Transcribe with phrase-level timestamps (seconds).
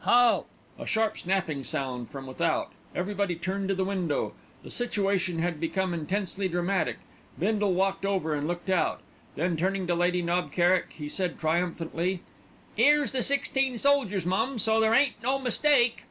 [0.00, 2.72] "Halt!" A sharp snapping sound from without.
[2.96, 4.32] Everybody turned to the window.
[4.64, 6.96] The situation had become intensely dramatic.
[7.38, 9.02] Bindle walked over, and looked out.
[9.36, 12.22] Then turning to Lady Knob Kerrick he said triumphantly:
[12.76, 16.02] "'Ere's the sixteen soldiers, mum, so there ain't no mistake."